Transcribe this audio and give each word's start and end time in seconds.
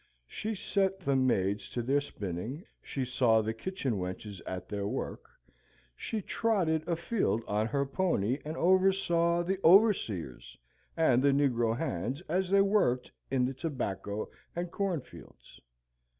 She 0.25 0.55
set 0.55 0.99
the 1.01 1.15
maids 1.15 1.69
to 1.69 1.83
their 1.83 2.01
spinning, 2.01 2.63
she 2.81 3.05
saw 3.05 3.43
the 3.43 3.53
kitchen 3.53 3.99
wenches 3.99 4.41
at 4.47 4.67
their 4.67 4.87
work, 4.87 5.29
she 5.95 6.23
trotted 6.23 6.87
afield 6.87 7.43
on 7.47 7.67
her 7.67 7.85
pony, 7.85 8.39
and 8.43 8.57
oversaw 8.57 9.43
the 9.43 9.59
overseers 9.63 10.57
and 10.97 11.21
the 11.21 11.29
negro 11.29 11.77
hands 11.77 12.21
as 12.27 12.49
they 12.49 12.61
worked 12.61 13.11
in 13.29 13.45
the 13.45 13.53
tobacco 13.53 14.27
and 14.55 14.71
corn 14.71 15.01
fields. 15.01 15.61